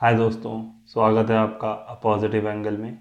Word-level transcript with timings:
हाय 0.00 0.14
दोस्तों 0.14 0.84
स्वागत 0.86 1.30
है 1.30 1.36
आपका 1.36 1.70
अ 1.70 1.94
पॉजिटिव 2.02 2.48
एंगल 2.48 2.76
में। 2.76 2.98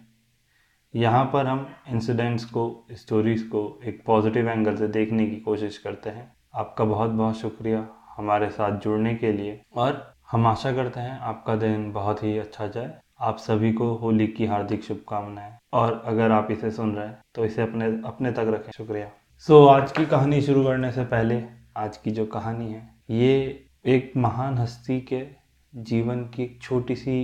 यहाँ 0.95 1.29
पर 1.33 1.47
हम 1.47 1.67
इंसिडेंट्स 1.89 2.45
को 2.45 2.87
स्टोरीज़ 2.91 3.47
को 3.47 3.79
एक 3.85 4.03
पॉजिटिव 4.05 4.49
एंगल 4.49 4.75
से 4.75 4.87
देखने 4.87 5.25
की 5.27 5.35
कोशिश 5.35 5.77
करते 5.77 6.09
हैं। 6.09 6.33
आपका 6.55 6.85
बहुत 6.85 7.09
बहुत 7.09 7.37
शुक्रिया 7.37 7.87
हमारे 8.17 8.49
साथ 8.49 8.79
जुड़ने 8.79 9.15
के 9.15 9.31
लिए। 9.31 9.61
और 9.75 10.13
हम 10.31 10.47
आशा 10.47 10.71
करते 10.71 10.99
हैं 10.99 11.19
आपका 11.19 11.55
दिन 11.55 11.91
बहुत 11.91 12.23
ही 12.23 12.37
अच्छा 12.37 12.67
जाए। 12.67 12.93
आप 13.19 13.37
सभी 13.37 13.73
को 13.73 13.93
होली 13.95 14.27
की 14.27 14.45
हार्दिक 14.45 14.83
शुभकामनाएँ। 14.83 15.57
और 15.73 16.01
अगर 16.05 16.31
आप 16.31 16.51
इसे 16.51 16.71
सुन 16.71 16.95
रहे 16.95 17.07
हैं 17.07 17.21
तो 17.35 17.45
इसे 17.45 17.61
अपने 17.61 17.85
अपने 17.85 18.31
तक 18.31 18.39
रखें। 18.39 18.71
शुक्रिया। 18.71 19.11
सो 19.37 19.65
so, 19.65 19.71
आज 19.71 19.91
की 19.91 20.05
कहानी 20.05 20.41
शुरू 20.41 20.63
करने 20.63 20.91
से 20.91 21.05
पहले 21.05 21.43
आज 21.77 21.97
की 21.97 22.11
जो 22.11 22.25
कहानी 22.25 22.73
है 22.73 22.89
ये 23.09 23.65
एक 23.85 24.11
महान 24.17 24.57
हस्ती 24.57 25.01
के 25.01 25.42
जीवन 25.73 26.23
की 26.25 26.43
एक 26.43 26.61
छोटी 26.61 26.95
सी 26.95 27.19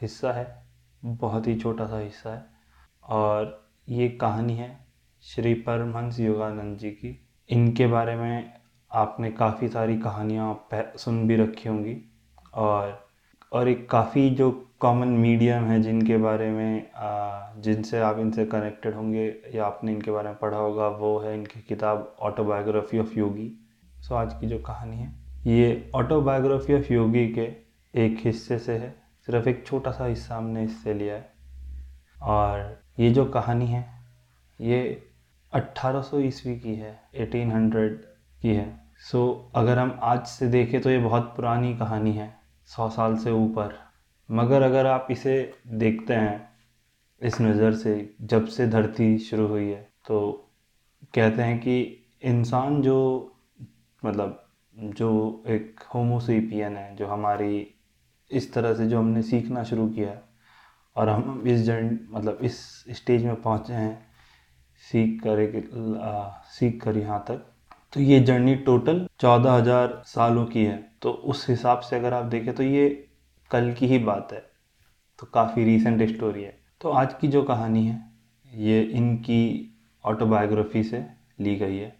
हिस्सा 0.00 0.32
है, 0.32 0.46
बहुत 1.02 1.46
ही 1.46 1.54
छोटा 1.56 1.86
सा 1.86 1.98
हिस्सा 1.98 2.30
है। 2.30 2.44
और 3.04 3.68
ये 3.88 4.08
कहानी 4.10 4.56
है 4.56 4.70
श्री 5.24 5.54
परमहंस 5.54 6.20
योगानंद 6.20 6.78
जी 6.78 6.90
की। 6.90 7.18
इनके 7.48 7.86
बारे 7.86 8.16
में 8.16 8.52
आपने 8.90 9.30
काफ़ी 9.30 9.68
सारी 9.68 9.96
कहानियाँ 9.98 10.68
सुन 10.96 11.26
भी 11.28 11.36
रखी 11.36 11.68
होंगी। 11.68 11.96
और 12.54 13.04
और 13.52 13.68
एक 13.68 13.88
काफ़ी 13.90 14.28
जो 14.30 14.50
कॉमन 14.80 15.08
मीडियम 15.08 15.64
है 15.64 15.80
जिनके 15.82 16.16
बारे 16.16 16.50
में 16.50 16.90
जिनसे 17.62 18.00
आप 18.00 18.18
इनसे 18.18 18.44
कनेक्टेड 18.46 18.94
होंगे 18.94 19.26
या 19.54 19.66
आपने 19.66 19.92
इनके 19.92 20.10
बारे 20.10 20.28
में 20.28 20.38
पढ़ा 20.38 20.58
होगा, 20.58 20.88
वो 20.88 21.18
है 21.18 21.34
इनकी 21.34 21.60
किताब 21.60 22.16
ऑटोबायोग्राफी 22.20 22.98
ऑफ़ 22.98 23.18
योगी 23.18 23.50
सो 24.00 24.14
आज 24.14 24.34
की 24.40 24.46
जो 24.46 24.58
कहानी 24.58 24.96
है 24.96 25.25
ये 25.46 25.90
ऑटोबायोग्राफी 25.94 26.74
ऑफ़ 26.74 26.92
योगी 26.92 27.26
के 27.28 27.42
एक 27.94 28.16
हिस्से 28.20 28.58
से 28.58 28.72
है। 28.72 28.90
सिर्फ़ 29.26 29.48
एक 29.48 29.66
छोटा 29.66 29.90
सा 29.90 30.06
हिस्सा 30.06 30.36
हमने 30.36 30.64
इससे 30.64 30.94
लिया 30.94 31.14
है। 31.14 31.32
और 32.22 32.82
ये 33.00 33.10
जो 33.10 33.24
कहानी 33.24 33.66
है 33.66 33.84
ये 34.60 34.80
1800 35.52 36.20
ईस्वी 36.20 36.58
की 36.60 36.74
है 36.74 36.98
1800 37.14 38.04
की 38.42 38.54
है। 38.54 38.86
सो 38.96 39.48
so, 39.48 39.58
अगर 39.58 39.78
हम 39.78 39.98
आज 40.02 40.26
से 40.26 40.46
देखें 40.48 40.80
तो 40.80 40.90
ये 40.90 40.98
बहुत 40.98 41.32
पुरानी 41.36 41.76
कहानी 41.76 42.12
है 42.12 42.34
सौ 42.66 42.88
साल 42.90 43.16
से 43.16 43.30
ऊपर। 43.30 43.74
मगर 44.30 44.62
अगर 44.62 44.86
आप 44.86 45.08
इसे 45.10 45.54
देखते 45.66 46.14
हैं 46.14 46.48
इस 47.22 47.40
नज़र 47.40 47.74
से 47.74 48.14
जब 48.22 48.46
से 48.46 48.66
धरती 48.66 49.18
शुरू 49.18 49.46
हुई 49.46 49.68
है 49.70 49.88
तो 50.06 50.50
कहते 51.14 51.42
हैं 51.42 51.58
कि 51.58 51.80
इंसान 52.22 52.82
जो 52.82 52.98
मतलब 54.04 54.42
जो 54.76 55.44
एक 55.48 55.80
होमोसेपियन 55.94 56.76
है, 56.76 56.94
जो 56.96 57.06
हमारी 57.06 57.66
इस 58.30 58.52
तरह 58.52 58.74
से 58.74 58.86
जो 58.86 58.98
हमने 58.98 59.22
सीखना 59.22 59.62
शुरू 59.64 59.86
किया 59.88 60.08
है, 60.08 60.22
और 60.96 61.08
हम 61.08 61.42
इस 61.46 61.60
जर्न 61.62 61.98
मतलब 62.10 62.38
इस 62.42 62.58
स्टेज 62.90 63.24
में 63.24 63.40
पहुँचे 63.42 63.72
हैं, 63.72 64.06
सीख 64.82 65.20
कर 65.22 65.40
एक 65.40 65.70
सीख 66.50 66.80
कर 66.82 66.96
यहाँ 66.96 67.24
तक। 67.28 67.46
तो 67.92 68.00
ये 68.00 68.20
जर्नी 68.20 68.54
टोटल 68.56 69.06
चौदह 69.20 69.52
हज़ार 69.52 70.02
सालों 70.06 70.44
की 70.46 70.64
है। 70.64 70.76
तो 71.02 71.10
उस 71.10 71.48
हिसाब 71.48 71.80
से 71.80 71.96
अगर 71.96 72.14
आप 72.14 72.24
देखें 72.24 72.54
तो 72.54 72.62
ये 72.62 72.88
कल 73.50 73.72
की 73.72 73.86
ही 73.86 73.98
बात 74.00 74.32
है। 74.32 74.40
तो 75.18 75.26
काफ़ी 75.26 75.64
रीसेंट 75.64 76.02
स्टोरी 76.08 76.42
है। 76.42 76.56
तो 76.80 76.90
आज 76.90 77.14
की 77.14 77.28
जो 77.28 77.42
कहानी 77.42 77.86
है, 77.86 78.00
ये 78.50 78.82
इनकी 78.82 79.72
ऑटोबायोग्राफी 80.04 80.82
से 80.84 81.04
ली 81.40 81.54
गई 81.56 81.76
है। 81.76 81.94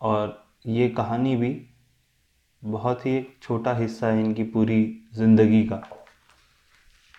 और 0.00 0.42
ये 0.66 0.88
कहानी 0.88 1.36
भी 1.36 1.50
बहुत 2.64 3.04
ही 3.06 3.16
एक 3.16 3.36
छोटा 3.42 3.72
हिस्सा 3.76 4.08
है 4.08 4.20
इनकी 4.20 4.44
पूरी 4.44 4.82
ज़िंदगी 5.14 5.62
का। 5.64 5.76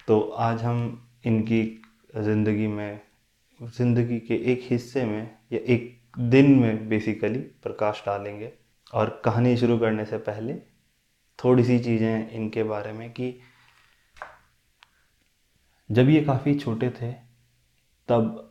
तो 0.08 0.20
आज 0.20 0.64
हम 0.64 0.80
इनकी 1.26 1.62
ज़िंदगी 2.18 2.68
में, 2.68 3.00
ज़िंदगी 3.60 4.20
के 4.20 4.36
एक 4.52 4.68
हिस्से 4.72 5.04
में 5.06 5.38
या 5.54 5.60
एक 5.74 6.02
दिन 6.20 6.52
में 6.60 6.88
बेसिकली 6.90 7.40
प्रकाश 7.64 8.04
डालेंगे। 8.06 8.52
और 8.94 9.22
कहानी 9.26 9.56
शुरू 9.58 9.78
करने 9.80 10.06
से 10.06 10.18
पहले 10.20 10.54
थोड़ी 11.40 11.64
सी 11.64 11.80
चीज़ें 11.80 12.32
इनके 12.32 12.64
बारे 12.64 12.92
में 12.94 13.10
कि 13.12 13.34
जब 15.90 16.10
ये 16.10 16.24
काफ़ी 16.24 16.56
छोटे 16.56 16.90
थे, 16.92 17.12
तब 18.08 18.42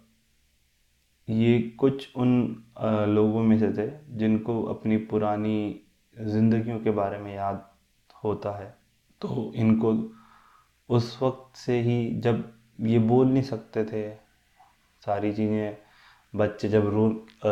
ये 1.28 1.60
कुछ 1.78 2.08
उन 2.16 2.64
लोगों 3.08 3.42
में 3.42 3.58
से 3.58 3.72
थे 3.72 3.90
जिनको 4.18 4.62
अपनी 4.64 4.96
पुरानी 4.96 5.80
ज़िंदगियों 6.20 6.78
के 6.80 6.90
बारे 6.90 7.18
में 7.18 7.34
याद 7.34 7.64
होता 8.24 8.50
है 8.58 8.66
तो 9.20 9.52
इनको 9.56 9.92
उस 10.88 11.18
वक्त 11.22 11.56
से 11.56 11.80
ही 11.80 12.20
जब 12.20 12.42
ये 12.80 12.98
बोल 12.98 13.26
नहीं 13.26 13.42
सकते 13.42 13.84
थे, 13.84 14.10
सारी 15.02 15.32
चीज़ें, 15.32 15.76
बच्चे 16.34 16.68
जब 16.68 16.88
रो 16.88 17.06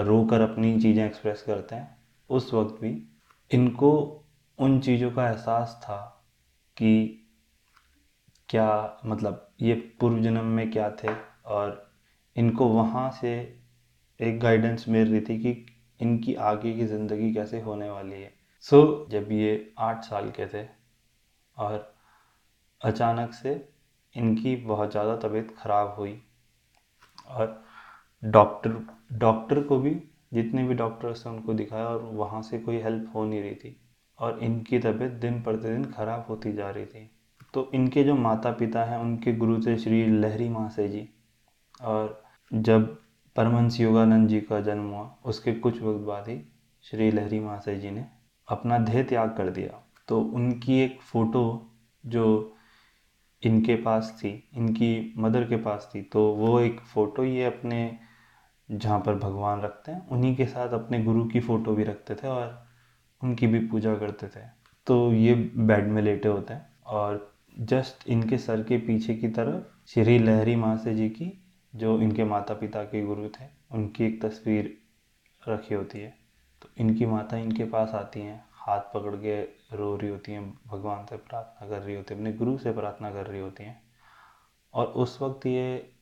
रो 0.05 0.25
कर 0.25 0.41
अपनी 0.41 0.81
चीज़ें 0.81 1.05
एक्सप्रेस 1.07 1.43
करते 1.43 1.75
हैं, 1.75 1.97
उस 2.31 2.53
वक्त 2.55 2.81
भी 2.81 2.91
इनको 3.51 3.91
उन 4.59 4.79
चीज़ों 4.81 5.11
का 5.11 5.29
एहसास 5.29 5.81
था 5.85 5.97
कि 6.77 7.19
क्या 8.49 9.01
मतलब 9.07 9.49
ये 9.63 9.75
पूर्व 10.01 10.23
जन्म 10.23 10.45
में 10.45 10.71
क्या 10.71 10.91
थे 11.05 11.15
और 11.47 11.91
इनको 12.37 12.69
वहाँ 12.69 13.11
से 13.21 13.33
एक 14.21 14.39
गाइडेंस 14.41 14.85
मिल 14.89 15.11
रही 15.11 15.21
थी 15.21 15.39
कि 15.39 15.67
इनकी 16.01 16.35
आगे 16.35 16.73
की 16.73 16.87
ज़िंदगी 16.87 17.33
कैसे 17.35 17.61
होने 17.61 17.91
वाली 17.91 18.23
है। 18.23 18.42
सो 18.63 19.05
so, 19.05 19.11
जब 19.11 19.33
ये 19.33 19.75
आठ 19.79 20.05
साल 20.05 20.31
के 20.31 20.47
थे 20.47 20.69
और 21.57 21.95
अचानक 22.81 23.33
से 23.33 23.69
इनकी 24.17 24.57
बहुत 24.57 24.91
ज़्यादा 24.91 25.17
तबीयत 25.17 25.55
ख़राब 25.59 25.95
हुई 25.99 26.23
और 27.29 27.65
डॉक्टर 28.25 28.87
डॉक्टर 29.13 29.63
को 29.63 29.79
भी 29.79 30.03
जितने 30.33 30.65
भी 30.65 30.75
डॉक्टर्स 30.75 31.27
थे 31.27 31.31
उनको 31.31 31.55
दिखाया 31.55 31.87
और 31.87 32.03
वहाँ 32.03 32.43
से 32.43 32.59
कोई 32.59 32.77
हेल्प 32.77 33.13
हो 33.15 33.25
नहीं 33.25 33.43
रही 33.43 33.55
थी 33.55 33.77
और 34.19 34.39
इनकी 34.39 34.79
तबीयत 34.79 35.13
दिन 35.13 35.43
प्रतिदिन 35.43 35.85
ख़राब 35.85 36.27
होती 36.29 36.53
जा 36.53 36.71
रही 36.71 36.87
थी। 36.87 37.11
तो 37.55 37.71
इनके 37.75 38.05
जो 38.05 38.15
माता 38.15 38.53
पिता 38.53 38.85
हैं 38.85 38.99
उनके 38.99 39.33
गुरु 39.33 39.61
थे 39.63 39.77
श्री 39.79 40.07
लहरी 40.07 40.49
महाशय 40.49 40.89
जी 40.89 41.09
और 41.83 42.23
जब 42.53 42.99
परमंश 43.37 43.81
योगानंद 43.81 44.29
जी 44.29 44.41
का 44.41 44.61
जन्म 44.61 44.91
हुआ 44.91 45.17
उसके 45.25 45.53
कुछ 45.53 45.83
वक्त 45.83 46.01
बाद 46.01 46.29
ही 46.29 46.43
श्री 46.83 47.11
लहरी 47.11 47.41
महाशय 47.41 47.77
जी 47.77 47.91
ने 47.91 48.22
अपना 48.49 48.79
देह 48.79 49.03
त्याग 49.03 49.35
कर 49.37 49.51
दिया। 49.51 49.83
तो 50.09 50.21
उनकी 50.21 50.79
एक 50.81 51.01
फ़ोटो 51.03 51.45
जो 52.05 52.57
इनके 53.43 53.75
पास 53.77 54.19
थी, 54.19 54.51
इनकी 54.55 55.15
मदर 55.19 55.45
के 55.45 55.57
पास 55.57 55.91
थी 55.95 56.03
तो 56.03 56.25
वो 56.35 56.59
एक 56.61 56.81
फ़ोटो 56.85 57.25
ये 57.25 57.45
अपने 57.45 57.99
जहाँ 58.69 58.99
पर 59.01 59.15
भगवान 59.15 59.61
रखते 59.61 59.93
हैं, 59.93 60.09
उन्हीं 60.09 60.35
के 60.37 60.47
साथ 60.47 60.73
अपने 60.73 61.03
गुरु 61.05 61.25
की 61.25 61.41
फ़ोटो 61.41 61.75
भी 61.75 61.85
रखते 61.85 62.15
थे 62.15 62.29
और 62.29 62.67
उनकी 63.23 63.47
भी 63.47 63.59
पूजा 63.67 63.95
करते 63.95 64.27
थे। 64.27 64.47
तो 64.87 65.13
ये 65.13 65.35
बेड 65.35 65.89
में 65.89 66.03
लेटे 66.03 66.29
होते 66.29 66.55
हैं 66.55 66.67
और 66.87 67.31
जस्ट 67.61 68.09
इनके 68.09 68.39
सर 68.39 68.63
के 68.63 68.79
पीछे 68.79 69.15
की 69.15 69.29
तरफ़ 69.29 69.91
श्री 69.91 70.19
लहरी 70.19 70.57
मासे 70.57 70.95
जी 70.95 71.09
की, 71.09 71.33
जो 71.75 72.01
इनके 72.01 72.25
माता 72.25 72.55
पिता 72.55 72.83
के 72.85 73.03
गुरु 73.03 73.29
थे, 73.29 73.45
उनकी 73.73 74.05
एक 74.05 74.21
तस्वीर 74.25 74.77
रखी 75.49 75.75
होती 75.75 75.99
है। 75.99 76.15
तो 76.63 76.69
इनकी 76.79 77.07
माता 77.07 77.37
इनके 77.37 77.65
पास 77.65 77.91
आती 77.95 78.21
हैं, 78.21 78.45
हाथ 78.57 78.81
पकड़ 78.95 79.15
के 79.17 79.41
रो 79.77 79.95
रही 79.97 80.11
होती 80.11 80.33
हैं, 80.33 80.43
भगवान 80.67 81.05
से 81.07 81.17
प्रार्थना 81.19 81.69
कर 81.69 81.83
रही 81.83 81.95
होती 81.97 82.15
हैं, 82.15 82.21
अपने 82.21 82.33
गुरु 82.33 82.57
से 82.59 82.73
प्रार्थना 82.73 83.11
कर 83.11 83.27
रही 83.27 83.41
होती 83.41 83.65
हैं। 83.65 83.81
और 84.75 84.87
उस 84.87 85.21
वक्त 85.23 85.47
ये 85.47 85.93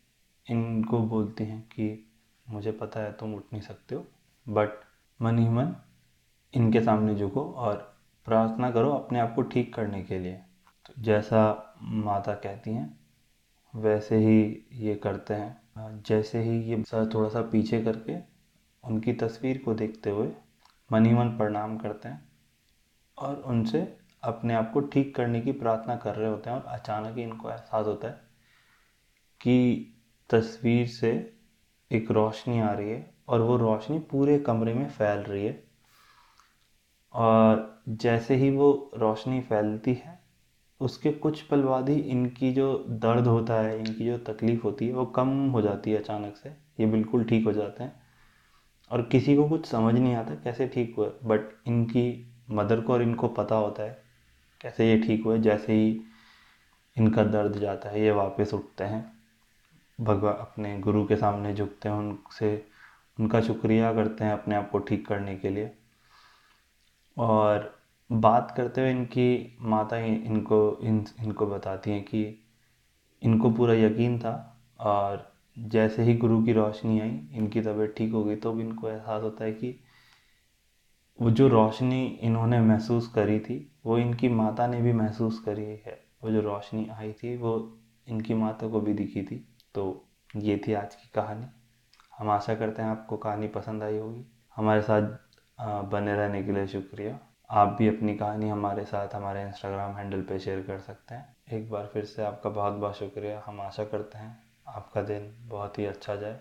इनको 0.47 0.99
बोलती 0.99 1.45
हैं 1.45 1.61
कि 1.69 2.07
मुझे 2.47 2.73
पता 2.73 3.01
है 3.01 3.13
तुम 3.13 3.35
उठ 3.35 3.43
नहीं 3.53 3.63
सकते 3.63 3.95
हो 3.95 4.05
बट 4.47 4.71
मन 5.21 5.39
ही 5.39 5.49
मन 5.49 5.75
इनके 6.55 6.81
सामने 6.81 7.15
झुको 7.15 7.45
और 7.53 7.77
प्रार्थना 8.27 8.71
करो 8.71 8.91
अपने 8.91 9.21
आप 9.21 9.35
को 9.35 9.43
ठीक 9.43 9.75
करने 9.75 10.03
के 10.03 10.19
लिए। 10.19 10.35
तो 10.87 11.03
जैसा 11.03 11.43
माता 11.83 12.35
कहती 12.35 12.71
हैं, 12.71 12.99
वैसे 13.75 14.17
ही 14.17 14.67
ये 14.73 14.95
करते 14.95 15.35
हैं। 15.35 16.03
जैसे 16.07 16.43
ही 16.43 16.61
ये 16.63 16.83
सर 16.83 17.11
थोड़ा 17.15 17.29
सा 17.29 17.43
पीछे 17.43 17.83
करके 17.83 18.17
उनकी 18.85 19.13
तस्वीर 19.13 19.59
को 19.59 19.75
देखते 19.75 20.11
हुए 20.11 20.29
मन 20.93 21.15
मन 21.15 21.29
प्रणाम 21.29 21.79
करते 21.79 22.09
हैं 22.09 22.29
और 23.19 23.37
उनसे 23.37 23.97
अपने 24.23 24.55
आप 24.55 24.73
को 24.73 24.81
ठीक 24.81 25.17
करने 25.17 25.41
की 25.41 25.53
प्रार्थना 25.53 25.97
कर 25.97 26.15
रहे 26.15 26.31
होते 26.31 26.51
हैं 26.51 26.57
और 26.57 26.65
अचानक 26.67 27.17
ही 27.17 27.23
इनको 27.23 27.51
एहसास 27.51 27.87
होता 27.87 28.09
है 28.09 28.21
कि 29.41 29.87
तस्वीर 30.31 30.87
से 30.87 31.37
एक 31.93 32.11
रोशनी 32.11 32.61
आ 32.61 32.73
रही 32.73 32.91
है 32.91 33.15
और 33.29 33.41
वो 33.41 33.57
रोशनी 33.57 33.99
पूरे 33.99 34.39
कमरे 34.39 34.75
में 34.75 34.89
फैल 34.89 35.19
रही 35.19 35.47
है। 35.47 35.65
और 37.15 37.83
जैसे 37.89 38.35
ही 38.35 38.51
वो 38.51 38.91
रोशनी 38.97 39.41
फैलती 39.41 39.95
है, 39.95 40.21
उसके 40.81 41.13
कुछ 41.13 41.43
पल 41.43 41.63
बाद 41.63 41.89
ही 41.89 42.01
इनकी 42.01 42.53
जो 42.53 42.87
दर्द 42.89 43.27
होता 43.27 43.55
है, 43.55 43.79
इनकी 43.79 44.07
जो 44.07 44.19
तकलीफ़ 44.19 44.63
होती 44.63 44.87
है, 44.87 44.93
वो 44.93 45.07
कम 45.07 45.51
हो 45.51 45.63
जाती 45.63 45.91
है 45.91 45.99
अचानक 45.99 46.37
से। 46.37 46.49
ये 46.51 46.87
बिल्कुल 46.87 47.25
ठीक 47.25 47.45
हो 47.45 47.53
जाते 47.53 47.85
हैं। 47.85 48.00
और 48.91 49.03
किसी 49.03 49.37
को 49.37 49.49
कुछ 49.49 49.67
समझ 49.67 49.95
नहीं 49.95 50.15
आता 50.15 50.35
कैसे 50.35 50.69
ठीक 50.69 50.95
हुआ। 50.99 51.09
बट 51.25 51.41
इनकी 51.67 52.35
मदर 52.51 52.81
को 52.81 52.93
और 52.93 53.03
इनको 53.03 53.29
पता 53.29 53.55
होता 53.55 53.83
है 53.83 54.03
कैसे 54.61 54.91
ये 54.91 54.99
ठीक 54.99 55.25
हुए 55.25 55.39
जैसे 55.39 55.73
ही 55.73 56.01
इनका 56.97 57.25
दर्द 57.25 57.57
जाता 57.59 57.89
है, 57.89 58.03
ये 58.03 58.11
वापस 58.11 58.55
उठते 58.55 58.85
हैं। 58.85 59.13
भगवान 60.01 60.35
अपने 60.35 60.79
गुरु 60.79 61.07
के 61.07 61.17
सामने 61.17 61.55
झुकते 61.55 61.89
हैं, 61.89 61.97
उनसे, 61.97 62.67
उनका 63.21 63.41
शुक्रिया 63.41 63.95
करते 63.95 64.25
हैं 64.25 64.33
अपने 64.33 64.55
आप 64.55 64.71
को 64.71 64.79
ठीक 64.79 65.07
करने 65.07 65.37
के 65.37 65.49
लिए। 65.49 65.73
और 67.19 67.81
बात 68.13 68.55
करते 68.57 68.81
हुए 68.81 68.91
इनकी 68.91 69.59
माता 69.61 69.97
इनको, 69.97 70.79
इन, 70.83 71.07
इनको 71.21 71.47
बताती 71.47 71.91
हैं 71.91 72.03
कि 72.03 72.47
इनको 73.23 73.51
पूरा 73.51 73.75
यकीन 73.75 74.19
था 74.19 74.61
और 74.81 75.30
जैसे 75.61 76.03
ही 76.03 76.17
गुरु 76.17 76.43
की 76.43 76.53
रोशनी 76.53 77.01
आई, 77.01 77.29
इनकी 77.33 77.61
तबीयत 77.61 77.95
ठीक 77.97 78.13
हो 78.13 78.25
गई 78.25 78.37
तो 78.37 78.53
भी 78.53 78.63
इनको 78.63 78.89
एहसास 78.89 79.23
होता 79.23 79.45
है 79.45 79.53
कि 79.53 79.81
वो 81.21 81.31
जो 81.31 81.49
रोशनी 81.49 82.05
इन्होंने 82.07 82.61
महसूस 82.61 83.09
करी 83.09 83.41
थी, 83.41 83.73
वो 83.87 83.99
इनकी 83.99 84.29
माता 84.29 84.67
ने 84.67 84.81
भी 84.83 84.93
महसूस 84.93 85.41
करी 85.41 85.63
है। 85.63 86.05
वो 86.23 86.31
जो 86.31 86.41
रोशनी 86.41 86.89
आई 86.89 87.13
थी, 87.13 87.37
वो 87.37 87.79
इनकी 88.09 88.35
माता 88.35 88.69
को 88.69 88.81
भी 88.81 88.95
दिखी 88.95 89.23
थी। 89.23 89.37
तो 89.75 90.09
ये 90.37 90.61
थी 90.67 90.73
आज 90.73 90.95
की 90.95 91.11
कहानी। 91.15 91.47
हम 92.19 92.31
आशा 92.31 92.55
करते 92.55 92.83
हैं 92.83 92.89
आपको 92.89 93.17
कहानी 93.17 93.49
पसंद 93.49 93.83
आई 93.83 93.99
होगी। 93.99 94.25
हमारे 94.57 94.83
साथ 94.83 95.03
बने 95.91 96.15
रहने 96.15 96.43
के 96.43 96.53
लिए 96.53 96.67
शुक्रिया। 96.67 97.19
आप 97.51 97.77
भी 97.79 97.89
अपनी 97.89 98.15
कहानी 98.17 98.49
हमारे 98.49 98.85
साथ, 98.85 99.15
हमारे 99.15 99.43
इंस्टाग्राम 99.43 99.97
हैंडल 99.97 100.23
पे 100.23 100.39
शेयर 100.39 100.63
कर 100.63 100.79
सकते 100.79 101.15
हैं। 101.15 101.37
एक 101.53 101.71
बार 101.71 101.91
फिर 101.93 102.05
से 102.05 102.23
आपका 102.23 102.51
बहुत 102.51 102.73
बहुत 102.73 102.97
शुक्रिया। 102.97 103.43
हम 103.47 103.61
आशा 103.61 103.85
करते 103.85 104.19
हैं 104.19 104.50
आपका 104.77 105.03
दिन 105.03 105.37
बहुत 105.41 105.79
ही 105.79 105.87
अच्छा 105.87 106.17
जाए। 106.17 106.41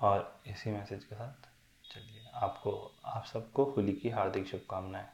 और 0.00 0.42
इसी 0.46 0.70
मैसेज 0.70 1.04
के 1.04 1.14
साथ 1.14 1.48
चलिए 1.94 2.30
आपको, 2.34 2.96
आप 3.04 3.24
सबको 3.24 3.64
होली 3.64 3.92
की 3.92 4.08
हार्दिक 4.08 4.46
शुभकामनाएँ। 4.46 5.06